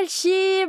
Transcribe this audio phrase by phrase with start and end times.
[0.00, 0.64] أول شي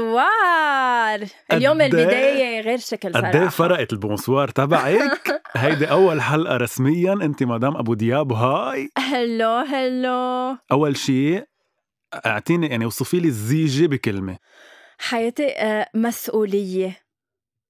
[0.00, 3.48] bonsoir اليوم قد إيه- البداية غير شكل قد إيه صراحة.
[3.48, 8.90] فرقت ال bonsoir تبعك؟ هيدي أول حلقة رسميا أنت مدام أبو دياب هاي.
[8.98, 10.56] هلو هلو.
[10.72, 11.44] أول شيء
[12.26, 14.36] أعطيني يعني وصفي لي الزيجة بكلمة.
[14.98, 16.96] حياتي آه، مسؤولية.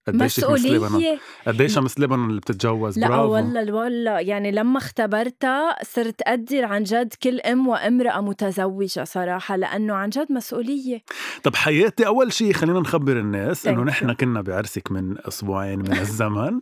[0.09, 3.33] قديش مس لبنان؟ قديش مس لبنان اللي بتتجوز؟ لا برافو.
[3.33, 9.95] والله والله يعني لما اختبرتها صرت أقدر عن جد كل أم وأمرأة متزوجة صراحة لأنه
[9.95, 11.03] عن جد مسؤولية.
[11.43, 14.13] طب حياتي أول شيء خلينا نخبر الناس إنه نحن.
[14.13, 16.61] كنا بعرسك من أسبوعين من الزمن.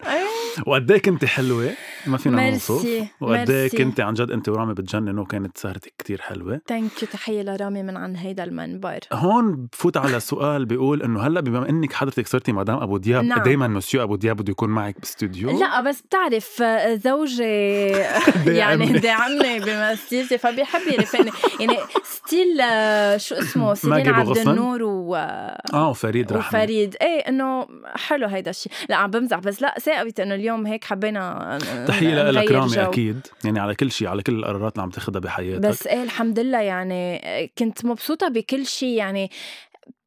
[0.66, 1.70] وقد إيه كنت حلوة؟
[2.06, 3.06] ما فينا نوصف.
[3.20, 3.68] وقد إيه.
[3.70, 6.60] كنت عن جد انت ورامي بتجننوا كانت سهرتك كتير حلوة.
[6.68, 8.98] thank you تحية لرامي من عن هيدا المنبر.
[9.12, 13.42] هون بفوت على سؤال بيقول إنه هلأ بما إنك حضرتك صرتي مدام أبو دياب نعم.
[13.42, 18.98] دايما مسيو أبو دياب بده يكون معك باستوديو لا بس بتعرف آه، زوجي يعني داعمني.
[18.98, 25.88] داعمني بمسيرتي فبيحب يرفقني يعني style آه، شو اسمه؟ سيرين ماجد عبد؟ النور و آه
[25.90, 26.58] وفريد رحمة.
[26.60, 26.96] وفريد.
[27.02, 29.38] إيه إنه حلو هيدا الشيء لا عم بمزح.
[29.38, 32.82] بس لا ثاقبت إنه اليوم هيك حبينا تحية لك رامي جو.
[32.82, 33.26] أكيد.
[33.44, 35.60] يعني على كل شيء على كل القرارات اللي عم تاخذها بحياتك.
[35.66, 37.20] بس إيه الحمد لله يعني
[37.58, 38.88] كنت مبسوطة بكل شيء.
[38.88, 39.30] يعني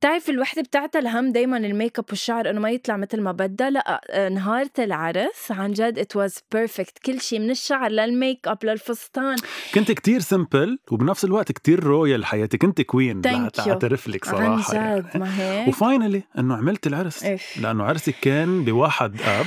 [0.01, 3.69] بتعرف الوحدة بتعتل الهم دايما ال make up والشعر إنه ما يطلع مثل ما بدها؟
[3.69, 8.57] لا نهارة العرس عن جد it was perfect كل شيء من الشعر لل make up
[8.63, 9.35] للفستان.
[9.75, 12.57] كنت كتير simple وبنفس الوقت كتير royal حياتي.
[12.57, 13.21] كنت queen.
[13.59, 15.01] اعترف لك عن صراحة يعني.
[15.01, 15.67] جد ما هيك.
[15.67, 17.23] و finally إنه عملت العرس.
[17.23, 17.57] إف.
[17.61, 19.45] لأنه عرسك كان بواحد أب.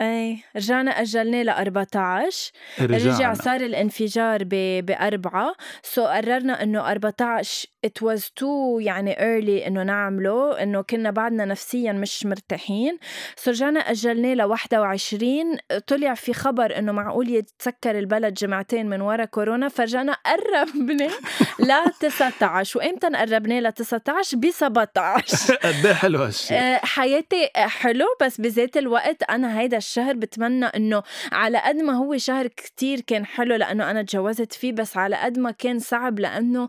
[0.00, 8.02] إيه رجعنا أجلناه ل 14 رجع صار الانفجار ب بأربعة so قررنا إنه 14 it
[8.02, 12.98] was too يعني early إنه نعمله إنه كنا بعدنا نفسيا مش مرتاحين.
[13.36, 15.56] so رجعنا أجلناه ل 21
[15.86, 21.10] طلع في خبر إنه معقول يتسكر البلد جمعتين من ورا كورونا فرجعنا قربنا
[21.58, 28.06] ل 19 وإمتى قربناه ل 19 ب 17 قد إيه حلو هالشيء آه، حياتي حلو
[28.22, 31.02] بس بذات الوقت أنا هيدا الشهر بتمنى إنه
[31.32, 35.38] على قد ما هو شهر كتير كان حلو لأنه أنا تجوزت فيه بس على قد
[35.38, 36.68] ما كان صعب لأنه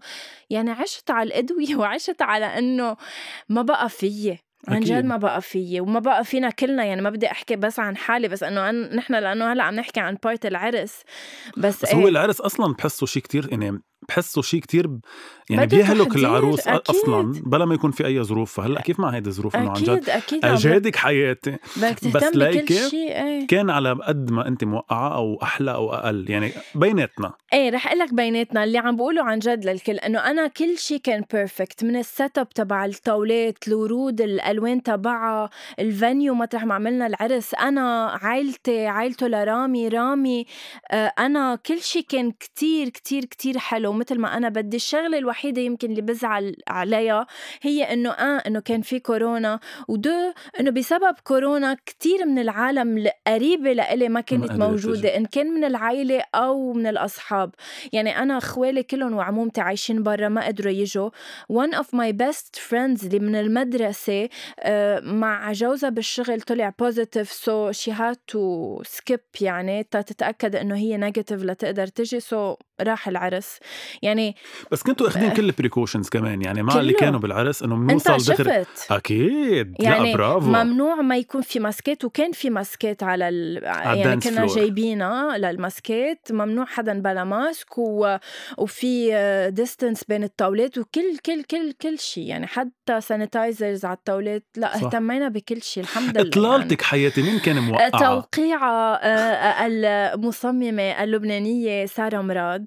[0.50, 2.98] يعني عشت على الأدوية وعشت على إنه
[3.50, 4.80] ما بقى فيي عن.
[4.80, 6.84] جد ما بقى فيي وما بقى فينا كلنا.
[6.86, 10.00] يعني ما بدي أحكي بس عن حالي بس إنه أن نحن لأنه هلأ عم نحكي
[10.00, 11.02] عن بارت العرس.
[11.58, 14.90] بس, بس هو العرس أصلا بحسه شيء كتير يعني بحسه شيء كتير
[15.50, 16.96] يعني بيهلك العروس أكيد.
[16.96, 18.54] أصلا بلا ما يكون في أي ظروف.
[18.54, 21.58] فهلأ كيف مع هيدي الظروف إنه عن جد أكيد أجهدك حياتي؟
[22.14, 23.48] بس ليكي إيه.
[23.48, 27.34] كان على قد ما انت متوقعة أو أحلى أو أقل يعني بيناتنا.
[27.54, 28.64] إيه رح أقول لك بيناتنا.
[28.64, 32.38] اللي عم بقوله عن جد للكل إنه أنا كل شيء كان perfect من ال set
[32.38, 35.50] up تبع الطاولات الورود الألوان تبعها
[35.80, 37.54] ال venue مطرح ما عملنا العرس.
[37.54, 40.46] أنا عائلتي عائلته لرامي رامي
[40.92, 43.87] آه أنا كل شيء كان كتير كتير كتير حلو.
[43.94, 47.28] مثل ما أنا بدي الشغلة الوحيدة يمكن اللي بزعل عليها
[47.62, 52.98] هي إنه آه إنه كان في كورونا و due إنه بسبب كورونا كتير من العالم
[52.98, 55.18] القريبه لإلي ما كانت موجودة.
[55.18, 57.52] إن كان من العائله أو من الأصحاب.
[57.94, 61.10] يعني أنا إخوالي كلهم وعمومتي عايشين برا ما قدروا يجوا.
[61.54, 67.72] One of my best friends اللي من المدرسة آه، مع جوزها بالشغل طلع positive so
[67.72, 72.20] she had to skip يعني تا تتأكد إنه هي negative لتقدر تجي.
[72.20, 73.60] so راح العرس.
[74.02, 74.36] يعني
[74.72, 76.94] بس كنتوا أخذين كل ال precautions كمان يعني مع اللي.
[76.94, 78.68] كانوا بالعرس إنه بنوصل شفت.
[78.92, 79.76] أكيد.
[79.80, 80.48] يعني لا برافو.
[80.48, 83.64] ممنوع ما يكون في ماسكات وكان في ماسكات على ال...
[83.64, 84.48] يعني كنا.
[84.48, 88.18] جايبينها للماسكات ممنوع حدا بلا mask و...
[88.58, 89.12] وفي
[89.54, 94.46] distance بين الطاولات وكل كل كل كل شيء يعني حتى sanitizers على الطاولات.
[94.58, 94.84] لا صح.
[94.84, 96.30] اهتمينا بكل شيء الحمد لله.
[96.30, 97.72] إطلالتك حياتي مين كان يعني.
[97.72, 102.67] موقعه توقيعة آه، المصممة اللبنانية سارة مراد.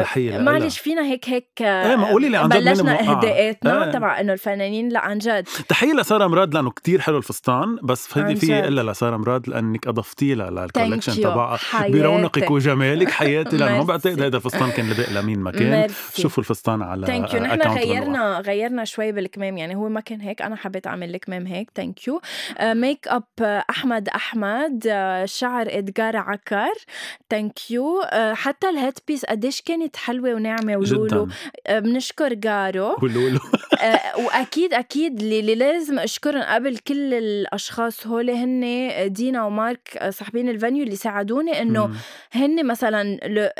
[0.00, 0.38] تحية لها.
[0.38, 3.16] معلش فينا هيك هيك إيه، ما قولي لي عن جد بلشنا موقعة.
[3.18, 3.92] اهداءاتنا إيه.
[3.92, 8.26] تبع إنه الفنانين لا عن جد تحية لسارة مراد لأنه كتير حلو الفستان بس عن
[8.26, 8.68] فيدي في.
[8.68, 11.12] إلا لسارة مراد لأنك أضفتي لها للكولكشن.
[11.22, 11.88] تبعها.
[11.88, 13.84] برونقك وجمالك حياتي لأنه ما.
[13.84, 15.88] بعتقد هذا الفستان كان لبق لمين ما كان.
[16.16, 17.62] شوفوا الفستان على ثانك يو نحن.
[17.62, 22.08] غيرنا غيرنا شوي بالكمام يعني هو ما كان هيك أنا حبيت أعمل الكمام هيك ثانك
[22.08, 22.20] يو
[22.62, 26.72] make up آه، أحمد أحمد آه، شعر ادجار عكر
[27.30, 28.02] thank you
[28.32, 31.28] حتى ال head piece قديش قديش كانت حلوة وناعمة ولولو
[31.66, 32.96] آه، بنشكر جارو.
[33.02, 33.38] ولولو
[33.82, 38.62] آه، وأكيد أكيد اللي لازم أشكرهم قبل كل الأشخاص هول هن
[39.12, 41.90] دينا ومارك آه، صاحبين ال venue اللي ساعدوني إنه.
[42.32, 43.18] هن مثلا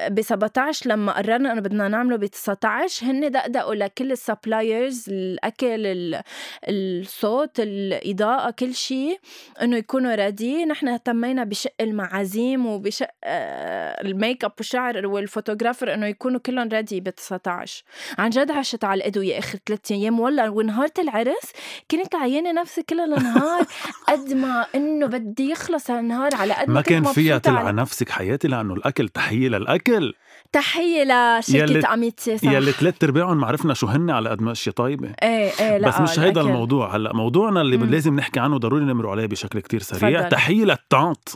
[0.08, 5.86] ب 17 لما قررنا إنه بدنا نعمله ب 19 هن دقدقوا لكل ال suppliers الأكل
[5.86, 6.22] ال-
[6.68, 9.18] الصوت الإضاءة كل شيء
[9.62, 16.68] إنه يكونوا ريدي نحن اهتمينا بشق المعازيم وبشق الميك أب والشعر والفوتوغرافر إنه يكونوا كلهم
[16.68, 17.82] ريدي ب 19
[18.18, 20.20] عن جد عشت على القدو يا أخي ثلاث أيام.
[20.20, 21.52] والله ونهار العرس
[21.90, 23.66] كنت عيانه نفسي كل النهار
[24.08, 28.48] قد ما إنه بدي يخلص النهار على قد ما, كان فيها تلعى على- نفسك حياتي
[28.48, 30.14] لأنه الأكل؟ تحية للأكل.
[30.52, 32.52] تحية يلي- لشركه اميتي صح.
[32.52, 35.12] يلي ثلاث أرباعهم ما عرفنا شو هن على قد ما اشياء طيبة.
[35.22, 36.48] إيه إيه لا بس مش هيدا الأكل.
[36.48, 36.96] الموضوع.
[36.96, 37.84] هلأ موضوعنا اللي مم.
[37.84, 40.18] لازم نحكي عنه ضروري نمر عليه بشكل كتير سريع.
[40.20, 40.28] تفضل.
[40.30, 41.28] تحية للطانت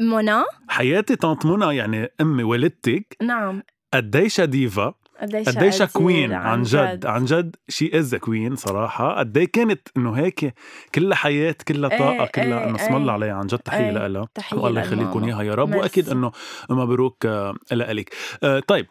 [0.00, 3.16] منى حياتي طانت منى يعني أمي والدتك.
[3.22, 3.62] نعم.
[3.94, 4.94] قديشها ديفا.
[5.46, 7.06] قديش queen عن جد.
[7.06, 9.18] عن جد she is queen صراحة.
[9.18, 10.54] قد إيه كانت إنه هيك
[10.94, 13.12] كلها حياة كلها إيه، طاقة كلها إيه، إنه اسم الله إيه.
[13.12, 14.28] عليها عن جد تحية إيه، لها.
[14.52, 14.82] والله لها.
[14.82, 15.26] يخلي لكم ماما.
[15.32, 15.68] إياها يا رب.
[15.68, 15.82] ميرسي.
[15.82, 16.32] وأكيد إنه
[16.70, 18.86] مبروك آه، لك آه، طيب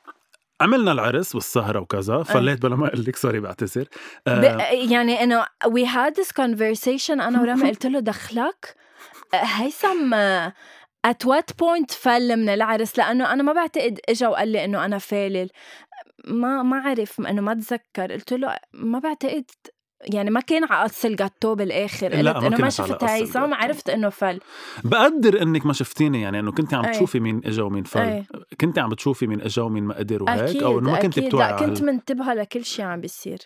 [0.61, 2.23] عملنا العرس والسهرة وكذا.
[2.23, 3.85] فليت بلا ما أقول لك sorry بعتذر
[4.27, 8.75] آه، يعني إنه we had this conversation أنا ورامي قلت له دخلك.
[9.33, 10.15] هيثم
[11.07, 14.97] at what point فل من العرس؟ لأنه أنا ما بعتقد إجا وقال لي إنه أنا
[14.97, 15.49] فالل.
[16.25, 18.11] ما ما عرف إنه ما تذكر.
[18.11, 19.45] قلت له ما بعتقد.
[20.13, 22.09] يعني ما كان على قص الجاتو بالآخر.
[22.09, 23.63] لا، ما إنه ما شفت هيثم الجاتو.
[23.63, 24.39] عرفت إنه فل.
[24.83, 26.91] بقدر إنك ما شفتيني يعني إنه كنت عم أي.
[26.91, 27.99] تشوفي مين إجا ومين فل.
[27.99, 28.25] أي.
[28.61, 31.57] كنت عم بتشوفي مين إجا ومين ما قدر وهيك أو إنه ما كنت بتوعي لا
[31.57, 33.39] كنت منتبهة لكل شيء عم بيصير.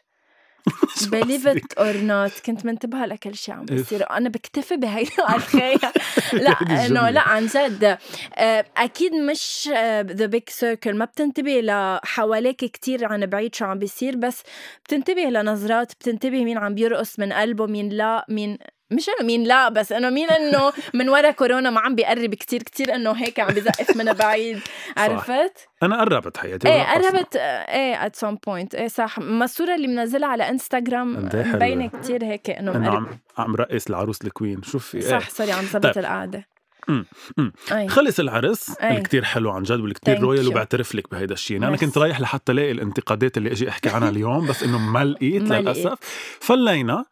[0.96, 3.72] قصدك؟ it or not كنت منتبهة لكل شيء عم إف.
[3.72, 5.88] بيصير أنا بكتفي بهيدا الخير هيدي
[6.34, 6.86] لا.
[6.86, 7.98] إنه لا عن جد
[8.36, 9.70] آه، أكيد مش
[10.02, 14.44] the big circle ما بتنتبه لحواليك كتير عن بعيد شو عم بيصير بس
[14.86, 18.58] بتنتبه لنظرات بتنتبه مين عم بيرقص من قلبه مين لا مين
[18.92, 22.64] مش انه مين لا بس انه مين إنه من ورا كورونا ما عم بيقرب كتير
[22.64, 24.60] كتير إنه هيك عم بزقف من بعيد
[24.98, 26.84] عرفت؟ أنا قربت حياتي إيه.
[26.94, 31.44] قربت إيه at some point إيه صح ما الصورة اللي منزلها على انستغرام إيه.
[31.56, 32.96] مبينة كتير هيك إنه مقرب.
[32.96, 35.68] عم عم رقص العروس ال queen شوفي صح sorry عم طيب.
[35.70, 36.48] ظبط القعدة
[36.90, 37.06] أمم،
[37.40, 37.52] أمم.
[37.72, 38.90] أي خلص العرس أي.
[38.90, 40.48] اللي كتير حلو عن جد واللي كتير Thank royal.
[40.48, 41.86] وبعترف لك بهيدا الشيء أنا ميرسي.
[41.86, 45.98] كنت رايح لحتى الاقي الانتقادات اللي أجي أحكي عنها اليوم بس إنه ما لقيت للأسف
[46.42, 47.06] فلينا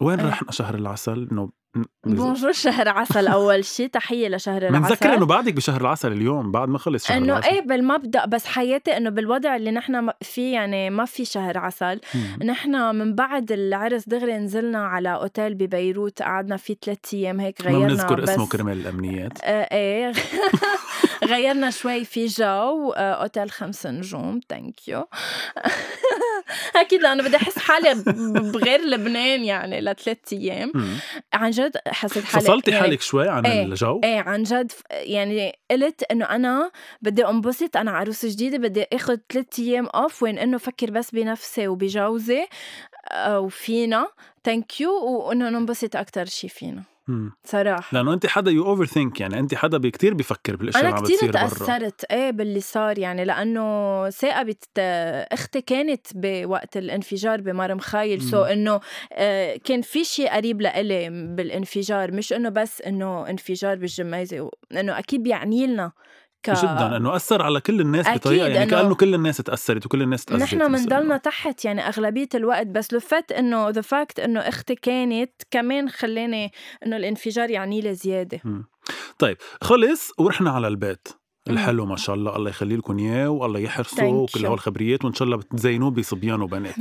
[0.00, 0.26] وين أي.
[0.26, 1.50] رحنا شهر العسل؟ إنه
[2.06, 5.06] bonjour شهر عسل أول شيء تحية لشهر بنذكر العسل.
[5.08, 9.10] إنه بعدك بشهر العسل اليوم بعد ما خلص شهر إنه إيه بالمبدا بس حياتي إنه
[9.10, 12.00] بالوضع اللي نحن فيه يعني ما في شهر عسل.
[12.44, 17.70] نحن من بعد العرس دغري نزلنا على أوتيل ببيروت قعدنا فيه ثلاث أيام هيك ما
[17.70, 19.32] غيرنا بنذكر اسمه كرمال الأمنيات.
[19.44, 20.12] آه إيه.
[21.32, 25.04] غيرنا شوي في جو آه أوتيل خمس نجوم thank you
[26.80, 27.94] أكيد لأنه بدي أحس حالي
[28.52, 30.72] بغير لبنان يعني لثلاث أيام.
[31.32, 33.64] عن جد حسيت حالي فصلتي يعني حالك شوي عن إيه.
[33.64, 36.70] الجو إيه عن جد يعني قلت إنه أنا
[37.02, 41.68] بدي انبسط أنا عروسة جديدة بدي آخذ ثلاث أيام off وين إنه فكر بس بنفسي
[41.68, 42.46] وبجوزي
[43.10, 44.08] آه، وفينا
[44.44, 46.82] thank you وإنه ننبسط أكثر شيء فينا.
[47.44, 47.88] صراحة.
[47.92, 51.16] لأنه انت حدا you overthink يعني انت حدا كتير بيفكر بالأشياء اللي أنا عم كثير
[51.16, 51.40] بتصير برا.
[51.40, 54.64] تأثرت إيه باللي صار يعني لأنه صاقبت
[55.32, 58.42] أختي كانت بوقت الانفجار بمار مخايل so.
[58.42, 58.80] إنه
[59.12, 65.22] آه، كان في شيء قريب لإلي بالانفجار مش إنه بس إنه انفجار بالجميزه إنه أكيد
[65.22, 65.92] بيعني لنا
[66.50, 66.58] ك...
[66.58, 70.24] جدا انه أثر على كل الناس أكيد بطريقه يعني كأنه كل الناس تأثرت وكل الناس
[70.24, 75.32] تاذت نحن بنضلنا تحت يعني أغلبية الوقت بس لفت إنه the fact إنه أختي كانت
[75.50, 76.52] كمان خلاني
[76.86, 78.40] إنه الإنفجار يعني لي زيادة.
[79.18, 81.08] طيب خلص ورحنا على البيت.
[81.50, 84.44] الحلو ما شاء الله الله يخلي لكم إياه والله يحرسه وكل you.
[84.44, 86.74] هول الخبريات وإن شاء الله بتزينوه بصبيان وبنات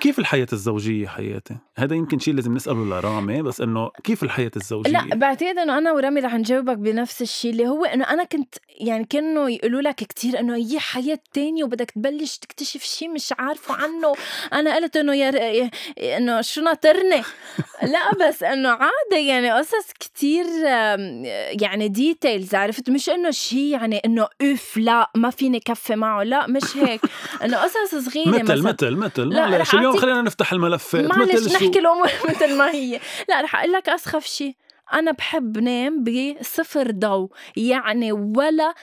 [0.00, 4.90] كيف الحياة الزوجية حياتي؟ هذا يمكن شيء لازم نسأله لرامي بس إنه كيف الحياة الزوجية؟
[4.92, 9.04] لا بعتقد إنه أنا ورامي رح نجاوبك بنفس الشيء اللي هو إنه أنا كنت يعني
[9.04, 14.12] كانوا يقولوا لك كتير إنه هي حياة تانية وبدك تبلش تكتشف شيء مش عارفة عنه
[14.52, 15.70] أنا قلت إنه يا ر-
[16.16, 17.22] إنه شو ناطرني
[17.92, 21.22] لا بس إنه عادي يعني قصص كتير آم،
[21.62, 26.46] يعني details عرفت مش إنه شيء يعني إنه أوف لا ما فيني كفي معه لا
[26.46, 27.00] مش هيك.
[27.44, 28.96] إنه قصص صغيرة مثل مثل.
[28.96, 31.04] مثل لا، معلش اليوم خلينا نفتح الملفات.
[31.04, 33.00] معلش نحكي الأمور مثل ما هي.
[33.28, 34.54] لا رح أقول لك أسخف شيء
[34.92, 37.30] أنا بحب نام بصفر ضوء.
[37.56, 38.74] يعني ولا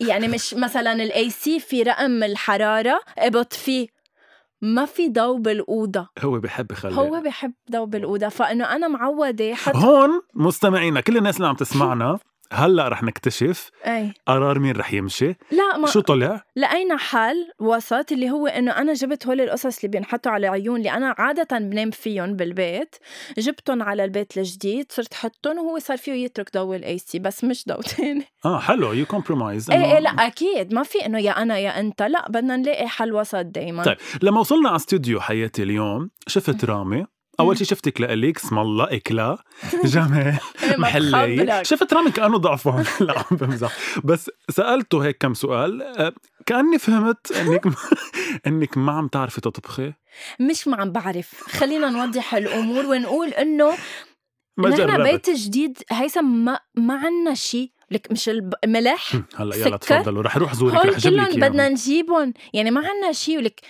[0.00, 3.86] يعني مش مثلا ال AC في رقم الحرارة بطفيه
[4.62, 6.08] ما في ضوء بالأوضة.
[6.18, 6.94] هو بحب يخلي.
[6.94, 8.28] هو بحب ضوء بالأوضة.
[8.28, 12.18] فإنه أنا معودة حتى هون مستمعينا كل الناس اللي عم تسمعنا
[12.52, 14.12] هلأ رح نكتشف أي.
[14.26, 18.92] قرار مين رح يمشي؟ لا ما شو طلع؟ لقينا حل وسط اللي هو إنه أنا
[18.92, 22.96] جبت هول القصص اللي بينحطوا على العيون اللي أنا عادة بنام فيهم بالبيت
[23.38, 27.64] جبتهم على البيت الجديد صرت حطهم وهو صار فيه يترك ضوء ال AC بس مش
[27.68, 28.24] ضوء تاني.
[28.44, 30.74] آه حلو you compromise إيه إيه لا أكيد.
[30.74, 34.40] ما في إنه يا أنا يا أنت لا بدنا نلاقي حل وسط دائما طيب لما
[34.40, 37.06] وصلنا على استوديو حياتي اليوم شفت رامي؟
[37.40, 39.38] أول شيء شفتك لإليك اسم الله إكلا.
[39.84, 40.38] جمال
[40.78, 41.62] ما بخبرك.
[41.62, 43.72] شفت رامي كأنه ضعفان لا عم بمزح.
[44.04, 46.12] بس سألته هيك كم سؤال أه،
[46.46, 47.66] كأني فهمت إنك
[48.46, 49.92] إنك ما عم تعرفي تطبخي.
[50.40, 51.44] مش ما عم بعرف.
[51.48, 53.72] خلينا نوضح الأمور ونقول إنه
[54.56, 59.76] ما نحن بيت جديد هيثم ما ما عنا شيء لك مش الملح هلا يلا.
[59.76, 60.22] تفضلوا.
[60.22, 62.32] رح أروح زورك رح أجيب لك بدنا نجيبهم.
[62.52, 63.60] يعني ما عنا شيء ولك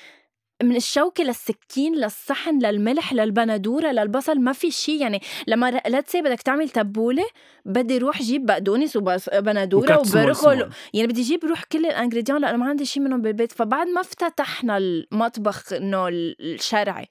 [0.62, 6.42] من الشوكة للسكين للصحن للملح للبندورة للبصل ما في شيء يعني لما let's say بدك
[6.42, 7.24] تعمل تبولة
[7.64, 10.70] بدي روح جيب بقدونس وبندورة وبرغل.
[10.94, 14.00] يعني بدي جيب روح كل ال ingrédients لأنه ما عندي شيء منهم بالبيت فبعد ما
[14.00, 17.08] افتتحنا المطبخ إنه الشرعي.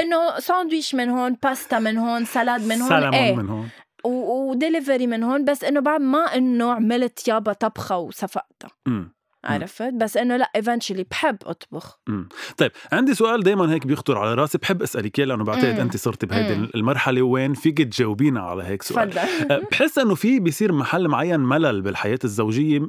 [0.00, 3.68] إنه ساندويش من هون باستا من هون salade من هون سلمون إيه من هون
[4.04, 9.12] وديليفري من هون بس إنه بعد ما إنه عملت يابا طبخة وصفقتها مم.
[9.44, 12.28] عرفت بس إنه لا ايفنشلي بحب أطبخ مم.
[12.56, 15.64] طيب عندي سؤال دايما هيك بيخطر على راسي بحب أسألك إياه لأنه بعتقد.
[15.64, 16.70] أنت صرتي بهيدي.
[16.74, 21.40] المرحلة وين فيك تجاوبينا على هيك سؤال تفضل أه، بحس إنه في بيصير محل معين
[21.40, 22.80] ملل بالحياة الزوجية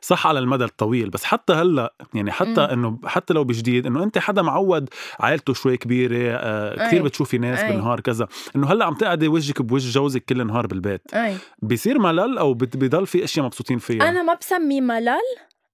[0.00, 2.60] صح على المدى الطويل بس حتى هلأ يعني حتى.
[2.60, 4.88] إنه حتى لو بجديد إنه أنت حدا معود
[5.20, 7.04] عائلته شوي كبيرة أه كثير أي.
[7.04, 7.68] بتشوفي ناس أي.
[7.68, 12.38] بالنهار كذا إنه هلأ عم تقعدي وجهك بوجه جوزك كل النهار بالبيت أي بيصير ملل
[12.38, 15.16] أو بضل في أشياء مبسوطين فيها أنا ما بسميه ملل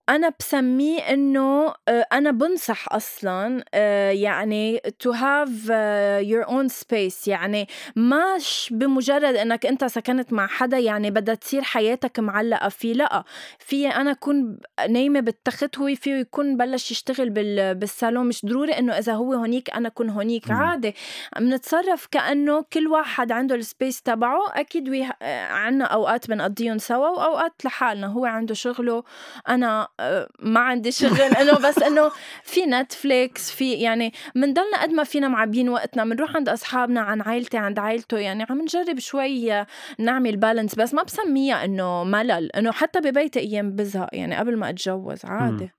[0.08, 7.28] أنا بسميه إنه آه، أنا بنصح أصلا آه، يعني to have آه، your own space.
[7.28, 12.92] يعني مش بمجرد إنك أنت سكنت مع حدا يعني بدها تصير حياتك معلقة فيه.
[12.94, 13.24] لأ
[13.58, 18.26] في أنا أكون نايمة بالتخت هو فيه يكون بلش يشتغل بال- بالصالون.
[18.26, 20.50] مش ضروري إنه إذا هو هونيك أنا أكون هونيك.
[20.50, 20.94] عادي.
[21.38, 24.40] بنتصرف كأنه كل واحد عنده ال space تبعه.
[24.54, 25.08] أكيد وي...
[25.50, 28.06] عنا أوقات بنقضيهم سوا وأوقات لحالنا.
[28.06, 29.04] هو عنده شغله
[29.48, 29.91] أنا آه،
[30.38, 32.10] ما عندي شغل إنه بس إنه
[32.42, 37.56] في نتفليكس في يعني بنضلنا قد ما فينا معبين وقتنا بنروح عند أصحابنا عن عائلتي
[37.56, 39.64] عند عائلته يعني عم نجرب شوي
[39.98, 44.70] نعمل balance بس ما بسميها إنه ملل إنه حتى ببيتي أيام بزهق يعني قبل ما
[44.70, 45.70] أتجوز عادي.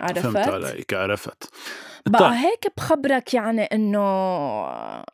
[0.00, 1.50] عرفت؟ فهمت عليك عرفت
[2.06, 2.32] بقى طيب.
[2.32, 3.98] هيك بخبرك يعني إنه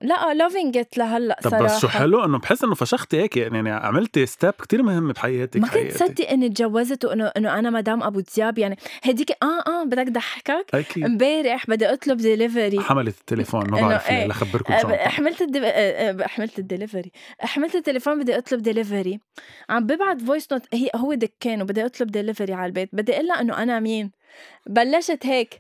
[0.01, 3.71] لا loving it لهلأ طب صراحة بس شو حلو؟ إنه بحس إنه فشختي هيك يعني
[3.71, 5.93] عملتي step كتير مهم بحياتك ما كنت.
[5.93, 10.67] صدق إني تجوزت وإنه إنه أنا مدام أبو دياب يعني هديك آه آه بدك ضحكك.
[10.75, 11.05] أكيد.
[11.05, 14.27] امبارح بدي أطلب ديليفري حملت التليفون ما بعرف ليه إيه.
[14.27, 15.63] لخبركم أه، شو حملت الدب...
[15.65, 17.13] أه، أه، حملت الدليفري.
[17.41, 19.21] حملت التليفون بدي أطلب دليفري
[19.71, 22.89] عم ببعت voice note هي هو دكان وبدي أطلب دليفري على البيت.
[22.93, 24.11] بدي أقول إنه أنا مين.
[24.67, 25.59] بلشت هيك.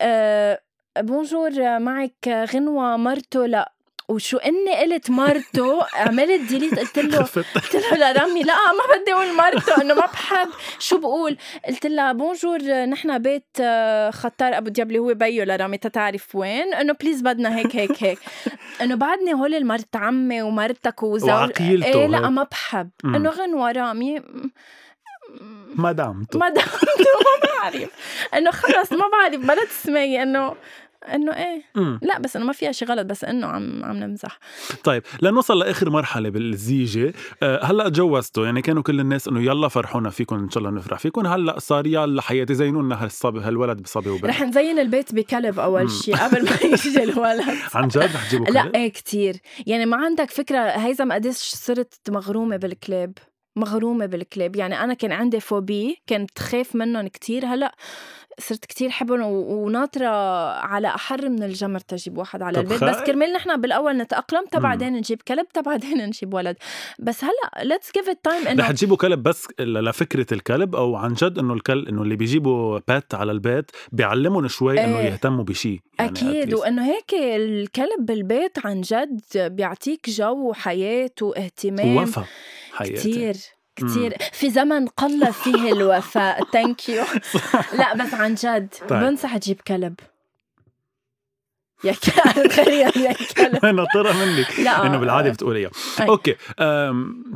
[0.00, 0.60] أه
[0.98, 3.72] bonjour معك غنوة مرته لا.
[4.08, 7.18] وشو إني قلت مرته عملت delete قلت له
[7.54, 10.48] قلت له لرامي لا ما بدي أقول مرته إنه ما بحب.
[10.78, 11.36] شو بقول؟
[11.68, 16.74] قلت لها bonjour نحن بيت آه، خطار أبو دياب اللي هو بيو لرامي تتعرف وين؟
[16.74, 18.18] إنه please بدنا هيك هيك هيك.
[18.82, 22.28] إنه بعدني هول المرت عمي ومرتك وزوج وعقيلته إيه لا.
[22.30, 22.90] ما بحب.
[23.04, 24.22] إنه غنوة رامي
[25.40, 26.52] م- مدام ما
[27.44, 27.90] بعرف.
[28.34, 30.54] إنه خلص ما بعرف بلا تسمعي إنه
[31.14, 31.62] إنه إيه.
[31.74, 32.00] مم.
[32.02, 34.38] لا بس إنه ما فيها شي غلط بس إنه عم عم نمزح.
[34.84, 37.12] طيب لنوصل لآخر مرحلة بالزيجة.
[37.42, 40.98] آه، هلأ تجوزتوا يعني كانوا كل الناس إنه يلا فرحونا فيكم إن شاء الله نفرح
[40.98, 41.26] فيكم.
[41.26, 44.24] هلأ صار يلا حياتي زينوا لنا هالصبي هالولد بصبي وبنت.
[44.24, 45.58] رح نزين البيت بكلب.
[45.60, 47.44] أول شيء قبل ما يجي الولد.
[47.74, 49.36] عن جد؟ رح تجيبوا لا؟ إيه كتير.
[49.66, 53.12] يعني ما عندك فكرة هيثم قديش صرت مغرومة بالكلاب؟
[53.56, 54.56] مغرومة بالكلاب.
[54.56, 57.46] يعني أنا كان عندي فوبي كنت خاف منهم كتير.
[57.46, 57.74] هلأ
[58.38, 60.06] صرت كتير حبهم وناطرة
[60.56, 62.84] على أحر من الجمر تجيب واحد على البيت.
[62.84, 64.62] بس كرمال نحن بالأول نتأقلم تا مم.
[64.62, 66.56] بعدين نجيب كلب تا بعدين نجيب ولد.
[66.98, 70.96] بس هلأ let's give it time رح إنه تجيبوا كلب بس ل- لفكرة الكلب أو
[70.96, 75.04] عن جد إنه الكلب إنه اللي بيجيبوا بات على البيت بيعلمهم شوي إنه إيه.
[75.06, 76.54] يهتموا بشيء يعني أكيد.
[76.54, 81.96] وإنه هيك الكلب بالبيت عن جد بيعطيك جو وحياة واهتمام.
[81.96, 82.24] وفا
[82.80, 83.36] حياتي كتير
[83.76, 84.16] كتير.
[84.32, 86.44] في زمن قل فيه الوفاء.
[86.52, 87.04] thank you
[87.72, 89.00] لا بس عن جد طيب.
[89.00, 89.94] بنصح تجيب كلب.
[91.84, 93.66] يا كلب يا كلب.
[93.66, 95.70] ناطرة منك إنه بالعادة بتقولي إياه.
[96.00, 96.36] okay.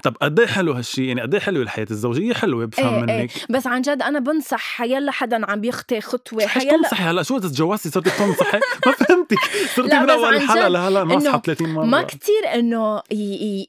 [0.02, 3.22] طب قد إيه حلو هالشيء يعني قد إيه حلوة الحياة الزوجية؟ حلوة بفهم إيه إيه.
[3.22, 3.30] منك.
[3.50, 7.90] بس عن جد أنا بنصح حيلا حدا عم بيخطي خطوة حيلا تنصحي هلأ؟ شو تتجوزتي
[7.90, 11.84] صرتي تنصحي ما فهمت صرتي صرتي من أول حلقه لهلا ناصحه إنه 30 مرة.
[11.84, 13.02] ما كتير إنه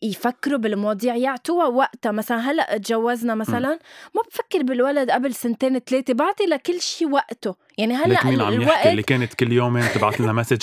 [0.04, 2.12] يفكروا بالمواضيع يعطوها وقتها.
[2.12, 3.80] مثلا هلأ تجوزنا مثلا
[4.16, 7.56] ما بفكر بالولد قبل سنتين ثلاثة بعطي لكل شيء وقته.
[7.78, 10.62] يعني هلأ مين عم يحكي اللي كانت كل يومين تبعت لنا message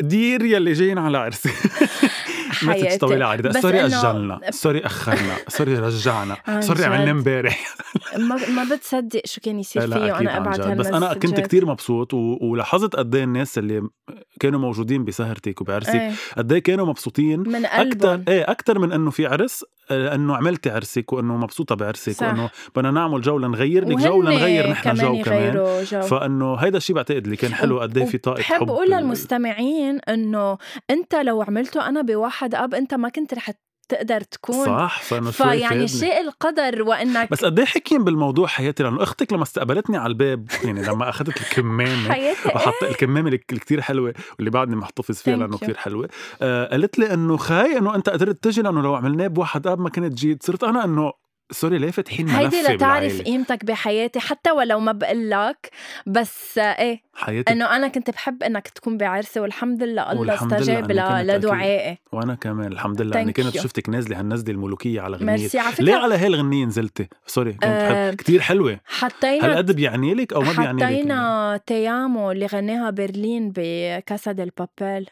[0.00, 1.50] dear يلي جايين على عرسي.
[2.54, 2.98] حياتي.
[2.98, 4.40] طويله عريضه بس sorry أجلنا.
[4.50, 5.36] sorry أخرنا.
[5.48, 6.36] sorry رجعنا.
[6.46, 6.84] عن sorry.
[6.84, 7.76] عملنا امبارح.
[8.28, 11.40] ما ما بتصدق شو كان يصير أكيد وأنا ابعت بس أنا كنت.
[11.40, 12.38] كتير مبسوط و...
[12.40, 13.88] ولاحظت قد إيه الناس اللي
[14.40, 16.12] كانوا موجودين بسهرتك وبعرسك إيه.
[16.38, 17.40] قد إيه كانوا مبسوطين.
[17.40, 18.24] من أكثر قلبهم.
[18.28, 22.26] إيه أكثر من إنه في عرس أنه عملتي عرسك وأنه مبسوطة بعرسك صح.
[22.26, 26.76] وأنه بدنا نعمل جو لنغير لك جو لنغير نحن كمان جو كمان جو فأنه هيدا
[26.76, 30.58] الشيء بعتقد اللي كان حلو قد إيه في طاقة بحب حب أقول بال- للمستمعين إنه
[30.90, 33.50] أنت لو عملته أنا بواحد آب أنت ما كنت رح
[33.84, 35.88] تقدر تكون صح فيعني.
[35.88, 40.50] شيء القدر وإنك بس قد إيه حكيم بالموضوع حياتي لأنه أختك لما استقبلتني على الباب
[40.64, 45.56] يعني لما اخذت الكمامة حياتي وحط الكمامة اللي كتير حلوة واللي بعدني محتفظ فيها لأنه.
[45.56, 46.08] كتير حلوة
[46.42, 49.90] آه قالت لي إنه خاي إنه أنت قدرت تجي لأنه لو عملناه بواحد اب ما
[49.90, 51.12] كنت جيت صرت أنا إنه
[51.50, 55.70] سوري ليه فاتحين هيدي ملفه لتعرف قيمتك بحياتي حتى ولو ما بقول لك
[56.06, 60.92] بس إيه حياتي إنه أنا كنت بحب إنك تكون بعرسي والحمد لله الله استجاب.
[60.92, 61.98] لدعائي.
[62.12, 63.24] وأنا كمان الحمد لله.
[63.24, 63.58] Thank كنت.
[63.58, 65.58] شفتك نازلة هالنزله الملوكية على غنيه ميرسي.
[65.58, 68.80] على ليه فكره على هاي الغنية نزلتي؟ سوري كنت آه، بحب كتير حلوة.
[68.84, 74.50] حطينا هالقد بيعني لك أو ما بيعني لك؟ حطينا تيامو اللي غناها برلين بكاسا ديل
[74.58, 75.10] بابيل.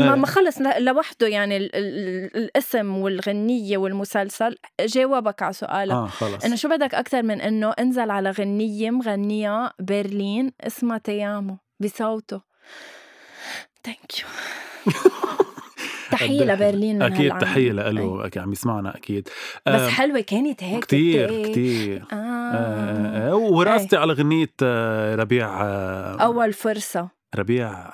[0.00, 4.56] ما ما خلص لوحده يعني ال ال الاسم والغنية والمسلسل.
[4.80, 5.92] جاوبك على سؤالك.
[5.92, 6.44] آه خلص.
[6.44, 12.40] إنه شو بدك أكثر من إنه انزل على غنية مغنية برلين اسمها تيامو بصوته.
[13.84, 14.26] ثانك يو
[16.10, 17.38] تحية إيه لبرلين من أكيد هالعام.
[17.40, 17.92] تحية أي.
[17.92, 19.28] له أكيد عم يسمعنا أكيد.
[19.66, 21.52] بس آه، حلوة كانت هيك كتير إيه.
[21.52, 22.04] كتير.
[22.12, 22.14] آه.
[22.14, 27.08] آه آه ورقصتي على غنية آه، ربيع آه، أول فرصة.
[27.36, 27.90] ربيع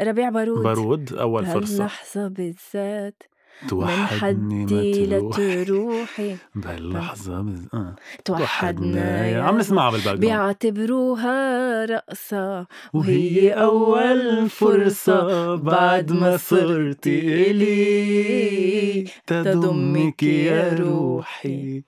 [0.00, 1.76] ربيع بارود بارود أول فرصة.
[1.78, 3.22] بهاللحظة بالذات.
[3.68, 7.68] توحدني ما تروح لتروحي بهاللحظة بز...
[7.74, 7.96] آه.
[8.24, 10.18] توحدنا يا عم نسمعها بالباك.
[10.18, 19.04] بيعتبروها رقصة وهي أول فرصة بعد ما صرتي إلي.
[19.26, 21.82] تضمك يا روحي.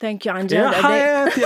[0.00, 1.40] ثانك يو عن جد يا حياتي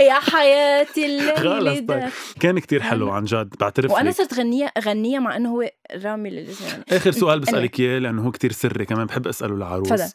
[0.00, 2.08] يا حياتي الليلة طيب.
[2.40, 5.70] كان كتير حلو عن جد بعترف وأنا صرت غنية غنية مع إنه هو
[6.04, 7.40] رامي للزمان آخر سؤال.
[7.40, 10.14] بسألك إياه لأنه هو كتير سري كمان بحب أسأله العروس.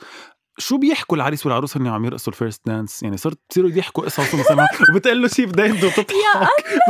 [0.60, 4.36] شو بيحكوا العريس والعروس هن عم يرقصوا ال first dance؟ يعني صرت بصيروا يحكوا قصص
[4.36, 6.13] مثلا وبتقول له شيء بدايته وتضحك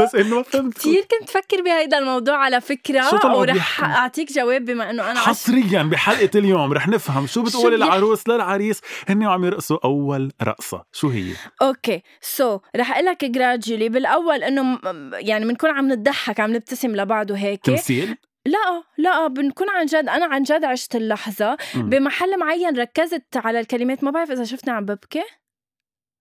[0.03, 4.65] بس إنه ما فهمت كثير كنت فكر بهيدا الموضوع على فكرة شو ورح؟ أعطيك جواب
[4.65, 5.27] بما إنه أنا عش...
[5.27, 8.81] حصريا بحلقة اليوم رح نفهم شو بتقول؟ العروس للعريس.
[9.07, 10.83] هن عم يرقصوا أول رقصة.
[10.91, 14.79] شو هي؟ أوكي سو رح أقول لك جراجولي بالأول إنه
[15.13, 17.61] يعني بنكون عم نضحك عم نبتسم لبعض وهيك.
[17.63, 18.17] تمثيل؟
[18.49, 21.57] لا لا بنكون عن جد أنا عن جد عشت اللحظة.
[21.75, 21.89] مم.
[21.89, 24.03] بمحل معين ركزت على الكلمات.
[24.03, 25.23] ما بعرف إذا شفتني عم ببكي.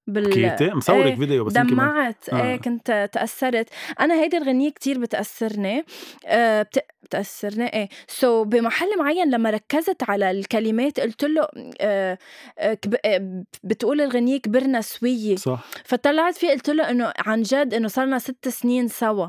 [0.06, 2.28] بال كيتي مصورك إيه، فيديو بس ما- دمعت.
[2.28, 2.42] آه.
[2.42, 3.68] إيه كنت تأثرت.
[4.00, 5.84] أنا هيدي الغنية كتير بتأثرني.
[6.26, 6.78] آه بت...
[7.02, 7.72] بتأثرني.
[7.74, 7.88] إيه.
[8.08, 11.48] سو so بمحل معين لما ركزت على الكلمات قلت له
[11.80, 12.18] آه
[12.58, 12.96] آه كب...
[13.04, 15.36] آه بتقول الغنية كبرنا سوية.
[15.36, 15.64] صح.
[15.84, 19.26] فطلعت فيه قلت له إنه عن جد إنه صرنا ست سنين سوا.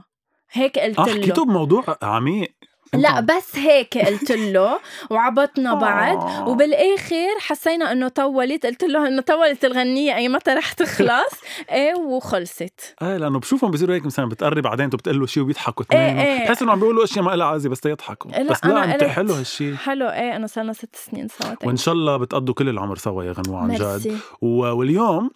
[0.52, 1.14] هيك قلت آه له.
[1.14, 2.56] حكيتوا بموضوع عميق.
[2.94, 6.18] لا بس هيك قلت له وعبطنا بعد.
[6.18, 6.48] آه.
[6.48, 11.34] وبالآخر حسينا إنه طولت قلت له إنه طولت الغنية أي متى رح تخلص.
[11.72, 12.96] إيه وخلصت.
[13.02, 16.46] إيه لأنه بشوفهم بصيروا هيك مثلا بتقرب بعدين انت بتقول له شيء وبيضحكوا اثنين إيه.
[16.48, 19.04] بحس إنه عم بيقولوا أشياء ما لها عازه بس تيضحكوا لا، بس لا انت.
[19.04, 22.98] حلو هالشيء حلو إيه أنا صرنا ست سنين سوا وإن شاء الله بتقضوا كل العمر
[22.98, 24.18] سوا يا غنوة عن جد.
[24.42, 25.30] واليوم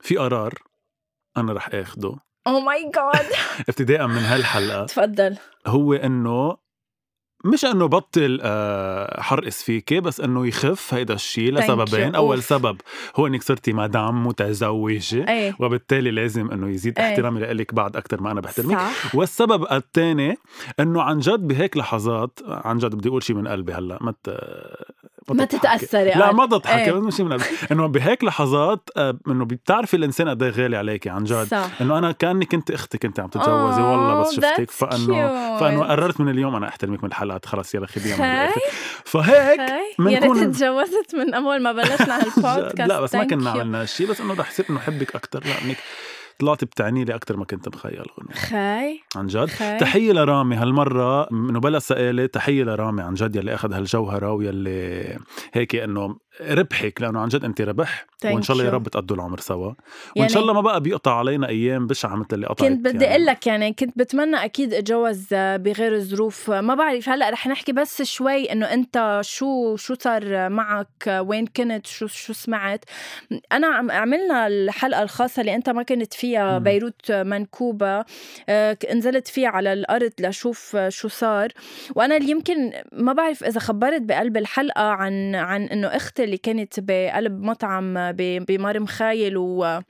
[0.00, 0.54] في قرار
[1.36, 2.14] أنا رح آخده.
[2.46, 3.26] أو ماي جاد
[3.68, 4.84] ابتداء من هالحلقة.
[4.86, 5.36] تفضل.
[5.66, 6.64] هو إنه
[7.44, 12.14] مش إنه بطل آه، حرقص فيكي بس إنه يخف هيدا الشيء لسببين.
[12.14, 12.42] أول.
[12.42, 12.80] سبب
[13.16, 15.56] هو إنك صرتي مدام متزوجة إيه.
[15.60, 17.10] وبالتالي لازم إنه يزيد إيه.
[17.10, 18.78] احترامي لك بعد أكثر ما أنا بحترمك.
[18.78, 19.14] صح.
[19.14, 20.36] والسبب الثاني
[20.80, 24.30] إنه عن جد بهيك لحظات عن جد بدي أقول شيء من قلبي هلأ ما ت...
[25.28, 25.44] ما.
[25.44, 26.32] تتأثري لا.
[26.32, 26.90] ما تضحكي.
[26.92, 27.20] بس مش
[27.72, 31.98] إنه بهيك لحظات آه، إنه بتعرفي الإنسان قد إيه غالي عليكي عن جد صح إنه
[31.98, 35.58] أنا كأني كنت أختي كنت عم تتجوزي والله بس شفتك فانه.
[35.58, 38.48] فإنه قررت من اليوم أنا أحترمك من الحلقات خلص يلا خذيها.
[39.04, 43.50] فهيك يا ريت تجوزت من اول ما بلشنا هالبودكاست لا بس ما كنا.
[43.50, 45.76] عملنا هالشيء بس إنه رح يصير إنه حبك أكثر لانك
[46.38, 49.00] طلعتي بتعني لي أكثر ما كنت متخيل غنوة خاي.
[49.16, 49.78] عن جد؟ خاي.
[49.78, 51.78] تحية لرامي هالمرة انه بلا
[52.26, 55.18] تحية لرامي عن جد يلي أخذ هالجوهرة ويلي
[55.52, 58.74] هيك إنه ربحك لأنه عن جد انت ربح وإن شاء الله يا.
[58.74, 59.74] رب تقضوا العمر سوا وإن
[60.16, 63.10] يعني شاء الله ما بقى بيقطع علينا أيام بشعه مثل اللي قطعت كنت بدي يعني.
[63.14, 68.02] أقول لك يعني كنت بتمنى أكيد أتجوز بغير ظروف ما بعرف هلأ رح نحكي بس
[68.02, 72.84] شوي إنه أنت شو شو صار معك وين كنت شو شو سمعت
[73.52, 76.58] أنا عم عملنا الحلقة الخاصة اللي أنت ما كنت فيها.
[76.58, 78.04] بيروت منكوبة
[78.48, 81.48] آه، نزلت فيها على الأرض لشوف شو صار
[81.94, 86.80] وأنا اللي يمكن ما بعرف إذا خبرت بقلب الحلقة عن عن إنه أختي اللي كانت
[86.80, 89.80] بقلب مطعم ب- بمرم خايل و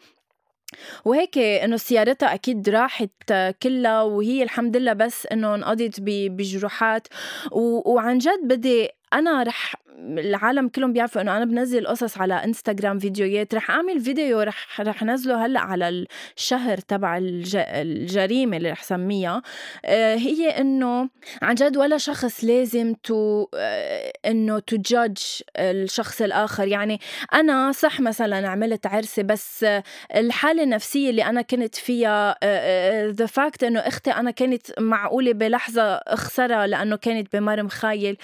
[1.04, 7.08] وهيك إنه سيارتها أكيد راحت كلها وهي الحمد لله بس إنه انقضت بجروحات.
[7.52, 13.54] وعن جد بدي أنا رح العالم كلهم بيعرفوا إنه أنا بنزل قصص على إنستغرام فيديوهات
[13.54, 17.56] رح أعمل فيديو رح رح نزله هلأ على الشهر تبع الج...
[17.56, 19.42] الجريمة اللي رح سميها.
[19.84, 21.08] آه، هي إنه
[21.42, 25.22] عن جد ولا شخص لازم to آه، إنه to judge
[25.56, 26.68] الشخص الآخر.
[26.68, 27.00] يعني
[27.34, 29.82] أنا صح مثلا عملت عرسي بس آه،
[30.16, 32.38] الحالة النفسية اللي أنا كنت فيها
[33.10, 38.16] the fact إنه أختي أنا كانت معقولة بلحظة أخسرها لأنه كانت بمار مخايل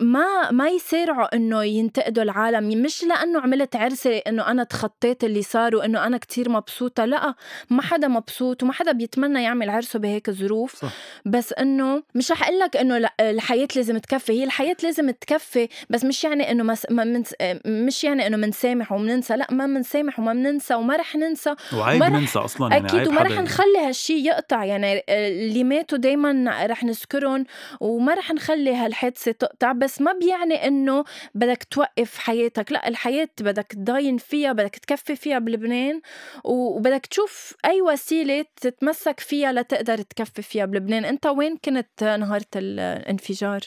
[0.00, 5.76] ما ما يسارعوا إنه ينتقدوا العالم مش لأنه عملت عرسي إنه أنا تخطيت اللي صار
[5.76, 7.34] وإنه أنا كتير مبسوطة لأ
[7.70, 10.92] ما حدا مبسوط وما حدا بيتمنى يعمل عرسه بهيك ظروف صح.
[11.24, 16.04] بس إنه مش رح أقول لك إنه الحياة لازم تكفي هي الحياة لازم تكفي بس
[16.04, 16.86] مش يعني إنه مس...
[16.90, 17.34] ما منس...
[17.66, 22.08] مش يعني إنه منسامح ومننسى لأ ما منسامح وما مننسى وما رح ننسى وعيب رح-
[22.10, 27.44] ننسى أصلا يعني أكيد وما رح نخلي هالشي يقطع يعني اللي ماتوا دايما رح نذكرهم
[27.80, 32.72] وما رح نخلي هالحادثة تقطع بس ما بيعني إنه بدك توقف حياتك.
[32.72, 36.00] لا الحياة بدك تضاين فيها بدك تكفي فيها بلبنان
[36.44, 41.04] وبدك تشوف أي وسيلة تتمسك فيها لتقدر تكفي فيها بلبنان.
[41.04, 43.60] أنت وين كنت نهار الانفجار؟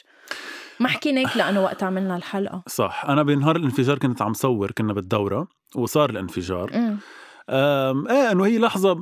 [0.80, 2.62] ما حكيناك لأنه وقت عملنا الحلقة.
[2.66, 3.04] صح.
[3.08, 6.74] أنا بنهار الانفجار كنت عم صور كنا بالدورة وصار الانفجار.
[6.74, 6.98] أم،
[7.50, 9.00] إيه إنه هي لحظة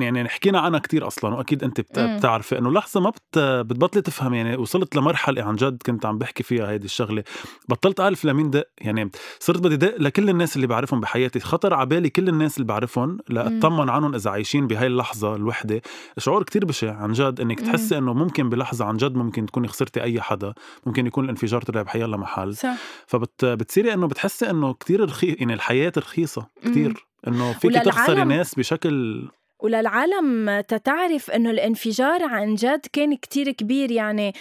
[0.00, 1.80] يعني حكينا عنها كتير أصلا وأكيد أنت.
[1.98, 6.42] بتعرفي إنه لحظة ما بت بتبطلي تفهم يعني وصلت لمرحلة عن جد كنت عم بحكي
[6.42, 7.24] فيها هيدي الشغلة.
[7.68, 11.40] بطلت أعرف لمين دق يعني صرت بدي دق لكل الناس اللي بعرفهم بحياتي.
[11.40, 15.82] خطر على بالي كل الناس اللي بعرفهم لأطمن عنهم إذا عايشين بهاي اللحظة الوحدة.
[16.18, 17.60] شعور كتير بشع عن جد إنك.
[17.60, 20.54] تحسي إنه ممكن بلحظة عن جد ممكن تكوني خسرتي أي حدا
[20.86, 22.56] ممكن يكون الانفجار طلع بحيالله محل.
[22.56, 22.74] صح.
[23.06, 26.94] فبتصيري إنه بتحسي إنه كتير رخيص يعني الحياة رخيصة مم.
[27.28, 29.28] إنه فيك تخسري ناس بشكل
[29.62, 33.90] وللعالم تتعرف إنه الانفجار عن جد كان كتير كبير.
[33.90, 34.32] يعني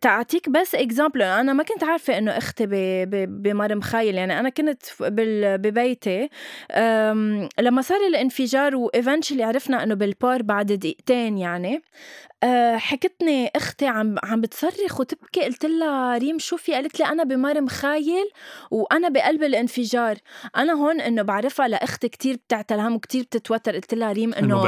[0.00, 4.48] تعطيك بس example أنا ما كنت عارفة إنه أختي ب- ب- بمار مخايل يعني أنا
[4.48, 6.28] كنت ببيتي
[7.58, 11.82] لما صار الانفجار و eventually عرفنا إنه بالبار بعد دقيقتين يعني
[12.42, 17.24] أه، حكتني أختي عم عم بتصرخ وتبكي قلت لها ريم شو في؟ قالت لي أنا
[17.24, 18.30] بمار مخايل
[18.70, 20.16] وأنا بقلب الانفجار.
[20.56, 24.62] أنا هون إنه بعرفها لأختي كتير بتعتل هم وكتير بتتوتر قلت لها ريم إنه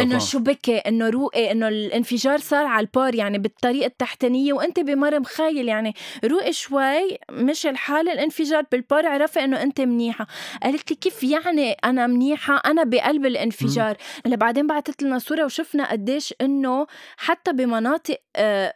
[0.00, 5.24] إنه شو بكي؟ إنه روقي إنه الانفجار صار على البار يعني بالطريق التحتانية وانت بمرم
[5.24, 10.26] خايل يعني روقي شوي مش الحال الانفجار بالبار عرفي إنه انت منيحة.
[10.62, 13.96] قالت لي كيف يعني أنا منيحة؟ أنا بقلب الانفجار.
[14.26, 16.86] اللي بعدين بعثت لنا صورة وشفنا قديش إنه
[17.16, 18.74] حتى بمناطق آه،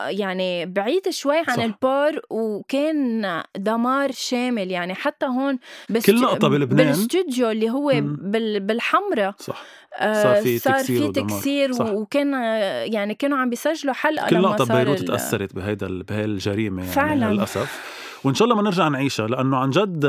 [0.00, 1.62] يعني بعيدة شوي عن صح.
[1.62, 5.58] البار وكان دمار شامل يعني حتى هون
[5.90, 6.86] بس كل لقطة بلبنان.
[6.86, 7.92] بالاستوديو اللي هو
[8.60, 9.62] بالحمرة صح.
[10.00, 11.12] صار في صار تكسير في.
[11.12, 11.86] تكسير صح.
[11.90, 16.02] وكان آه، يعني كانوا عم بيسجلوا حلقة كل لما لقطه صار ببيروت تأثرت بهيدا ال-
[16.02, 17.32] بهاي الجريمه يعني فعلاً.
[17.32, 17.80] للأسف
[18.24, 20.04] وإن شاء الله ما نرجع نعيشها لأنه عن جد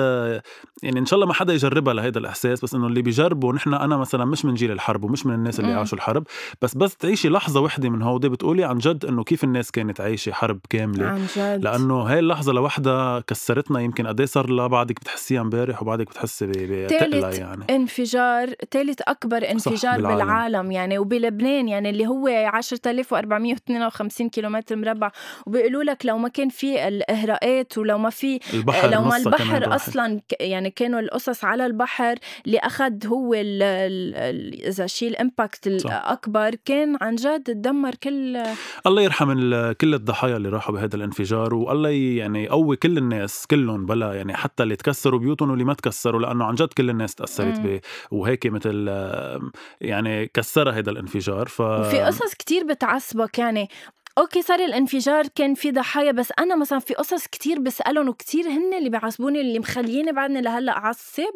[0.83, 3.97] يعني إن شاء الله ما حدا يجربها لهيدا الإحساس بس إنه اللي بيجربوا نحن أنا
[3.97, 5.73] مثلا مش من جيل الحرب ومش من الناس اللي.
[5.73, 6.23] عاشوا الحرب
[6.61, 10.31] بس بس تعيشي لحظة وحدة من هودي بتقولي عن جد إنه كيف الناس كانت عايشة
[10.31, 15.41] حرب كاملة عن جد لأنه هاي اللحظة لوحدها كسرتنا يمكن قد صار لها بعدك بتحسيها
[15.41, 20.17] امبارح وبعدك بتحسي بتقلى يعني انفجار ثالث أكبر انفجار بالعالم.
[20.17, 25.11] بالعالم يعني وبلبنان يعني اللي هو 10452 كيلومتر مربع
[25.47, 29.75] وبيقولوا لك لو ما كان في الإهراءات ولو ما في البحر لو ما البحر.
[29.75, 35.67] أصلا يعني كانوا القصص على البحر اللي أخذ هو إذا شيء الإمباكت.
[35.67, 38.43] الأكبر كان عن جد تدمر كل
[38.87, 39.31] الله يرحم
[39.71, 44.63] كل الضحايا اللي راحوا بهذا الانفجار والله يعني يقوي كل الناس كلهم بلا يعني حتى
[44.63, 47.63] اللي تكسروا بيوتهم واللي ما تكسروا لأنه عن جد كل الناس تأثرت مم.
[47.63, 47.79] ب
[48.11, 48.87] وهيك مثل
[49.81, 53.69] يعني كسرها هذا الانفجار ف وفي قصص كتير بتعصبك يعني
[54.17, 58.73] okay صار الانفجار كان في ضحايا بس أنا مثلا في قصص كتير بسألهم وكتير هن
[58.73, 61.33] اللي بيعصبوني اللي مخليني بعدني لهلأ أعصب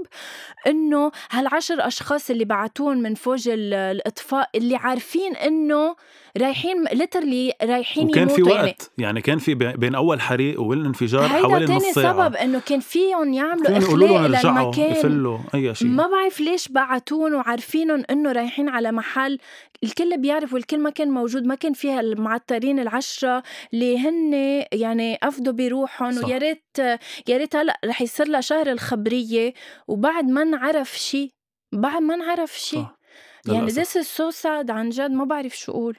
[0.67, 5.95] إنه هالعشر أشخاص اللي بعتون من فوج الإطفاء اللي عارفين إنه
[6.37, 11.27] رايحين literally رايحين وكان في يموتوا وقت يعني يعني كان في بين أول حريق والانفجار
[11.27, 12.13] حوالي نص ساعة.
[12.13, 14.91] سبب إنه كان فيهم يعملوا إخلاء للمكان.
[14.91, 15.87] يفلوا أي شيء.
[15.87, 19.39] ما بعرف ليش بعتون وعارفينهم إنه رايحين على محل
[19.83, 24.33] الكل بيعرف والكل ما كان موجود ما كان فيها المعترين العشرة اللي هن
[24.71, 26.63] يعني افضوا بروحهم ويا ريت
[27.27, 29.53] يا ريت هلأ رح يصير لها شهر الخبرية
[29.87, 31.31] وبعد ما نعرف شيء
[31.73, 32.85] بعد ما نعرف شيء
[33.47, 35.95] يعني this so sad عن جد ما بعرف شو أقول.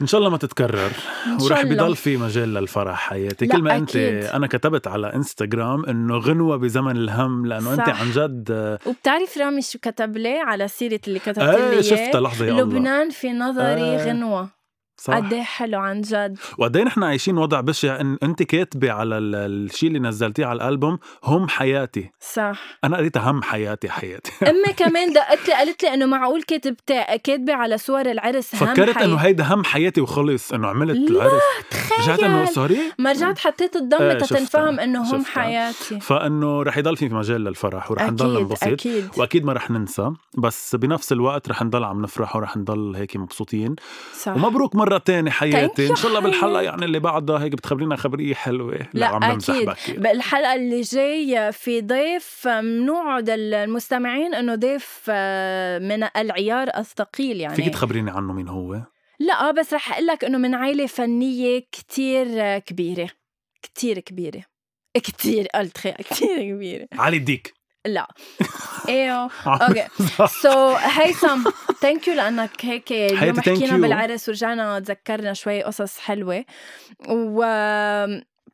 [0.00, 0.90] إن شاء الله ما تتكرر.
[1.42, 3.46] ورح بضل في مجال للفرح حياتي.
[3.46, 3.96] كل ما أنت
[4.34, 7.88] أنا كتبت على إنستغرام إنه غنوة بزمن الهم لأنه صح.
[7.88, 12.20] انت عن جد وبتعرف رامي شو كتب لي على سيرة اللي كتبت إيه لي شفتها
[12.20, 14.06] لحظة يا لبنان في نظري آه.
[14.06, 14.57] غنوة.
[15.00, 16.38] صح؟ قد إيه حلو عن جد.
[16.58, 18.00] وقد إيه نحن عايشين وضع بشع.
[18.00, 22.10] ان أنت كاتبة على الشيء اللي نزلتيه على الألبوم هم حياتي.
[22.20, 22.60] صح.
[22.84, 24.32] أنا قريتها هم حياتي حياتي.
[24.50, 26.92] أمي كمان دقت لي قالت لي إنه معقول كاتبت
[27.24, 31.42] كاتبة على صور العرس هم فكرت إنه هيدا هم حياتي وخلص إنه عملت لا العرس.
[31.70, 31.98] تخيل.
[32.00, 35.42] رجعت إنه سوري ما رجعت حطيت الضمه إيه تنفهم إنه هم شفتها.
[35.42, 36.00] حياتي.
[36.00, 38.64] فإنه رح يضل في مجال للفرح ورح نضل ننبسط.
[38.66, 39.08] أكيد.
[39.16, 43.76] وأكيد ما رح ننسى بس بنفس الوقت رح نضل عم نفرح ورح نضل هيك مبسوطين.
[44.20, 44.36] صح.
[44.36, 45.56] ومبروك مرة تانية حياتي.
[45.56, 48.78] حياتي إن شاء الله بالحلقة يعني اللي بعدها هيك بتخبرينا خبرية حلوة.
[48.94, 49.70] لا عم أكيد.
[49.88, 57.54] بالحلقة اللي جاي في ضيف بنوعد المستمعين إنه ضيف آه، من العيار الثقيل يعني.
[57.54, 58.80] فيك تخبريني عنه مين هو؟
[59.20, 63.08] لا بس رح أقول لك إنه من عائلة فنية كتير كبيرة.
[63.62, 64.42] كتير كبيرة.
[64.94, 65.78] كتير قلت
[66.10, 66.88] كتير كبيرة.
[66.92, 67.57] علي الديك.
[67.88, 68.08] لا.
[68.88, 69.86] أيوه okay.
[70.42, 76.44] so هيثم thank you لأنك هيك اليوم حكينا بالعرس ورجعنا تذكرنا شوي قصص حلوة.
[77.08, 77.44] و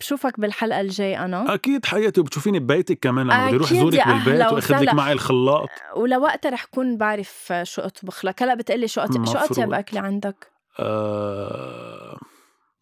[0.01, 1.55] بشوفك بالحلقة الجاي أنا.
[1.55, 5.69] أكيد حياتي وبتشوفيني ببيتك كمان لما بدي أروح زورك بالبيت وأخذ لك معي الخلاط.
[5.97, 10.47] ولوقتها رح كون بعرف شو أطبخ لك هلا بتقلي شو شو أطيب أكلة عندك؟
[10.81, 12.19] أه...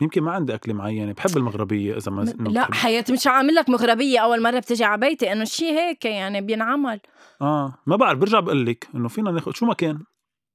[0.01, 2.75] يمكن ما عندي أكلة معينة بحب المغربية إذا ما لا بحب.
[2.75, 7.01] حياتي مش عامل لك مغربية أول مرة بتجي على بيتي إنه شيء هيك يعني بينعمل
[7.43, 9.99] آه ما بعرف برجع بقول لك إنه فينا ناخذ شو ما كان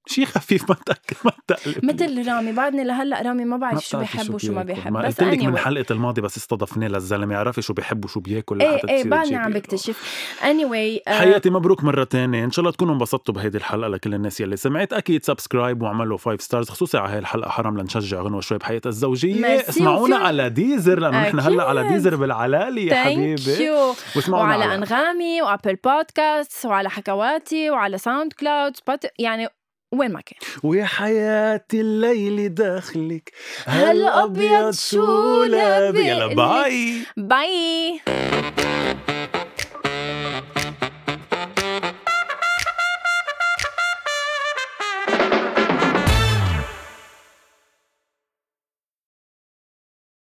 [0.08, 4.34] شيء خفيف ما تأكل ما تأكل مثل رامي بعدني لهلأ رامي ما بعرف شو بيحب
[4.34, 4.92] وشو ما بيحب.
[4.92, 7.34] ما بس قلت لك من حلقة الماضي بس استضفناه للزلمة.
[7.34, 10.36] يعرفي شو بيحب وشو بياكل إيه إيه بعدني عم بكتشف.
[10.44, 11.14] اني anyway, uh...
[11.14, 12.44] حياتي مبروك مرة تانية.
[12.44, 14.94] إن شاء الله تكونوا انبسطتوا بهيدي الحلقة لكل الناس يلي سمعت.
[14.94, 19.60] أكيد subscribe واعملوا 5 stars خصوصي على هاي الحلقة حرام لنشجع غنوه شوي بحياتها الزوجية.
[19.70, 23.70] اسمعونا على ديزر لأنه نحن هلأ على ديزر بالعلالي يا حبيبي.
[24.16, 28.74] واسمعونا وعلى أنغامي وأبل بودكاست وعلى حكواتي وعلى ساوند كلاود
[29.20, 29.48] يعني
[29.92, 30.40] وين ما كان.
[30.64, 33.32] ويا حياتي الليل داخلك.
[33.66, 37.02] هالابيض شو لابي يلا باي.
[37.18, 38.00] باي.